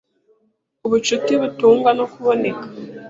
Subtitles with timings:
[0.85, 2.67] Ubucuti butungwa no kuboneka.